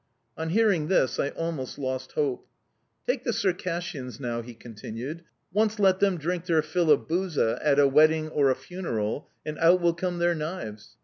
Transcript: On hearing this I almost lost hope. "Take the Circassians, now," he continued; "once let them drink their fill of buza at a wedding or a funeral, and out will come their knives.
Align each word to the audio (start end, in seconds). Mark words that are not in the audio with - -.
On 0.35 0.49
hearing 0.49 0.87
this 0.87 1.19
I 1.19 1.29
almost 1.29 1.77
lost 1.77 2.13
hope. 2.13 2.47
"Take 3.05 3.23
the 3.23 3.31
Circassians, 3.31 4.19
now," 4.19 4.41
he 4.41 4.55
continued; 4.55 5.23
"once 5.53 5.77
let 5.77 5.99
them 5.99 6.17
drink 6.17 6.47
their 6.47 6.63
fill 6.63 6.89
of 6.89 7.01
buza 7.07 7.59
at 7.61 7.77
a 7.77 7.87
wedding 7.87 8.27
or 8.29 8.49
a 8.49 8.55
funeral, 8.55 9.27
and 9.45 9.59
out 9.59 9.79
will 9.79 9.93
come 9.93 10.17
their 10.17 10.33
knives. 10.33 10.97